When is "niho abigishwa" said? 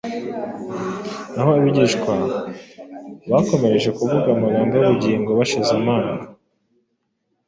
1.33-2.13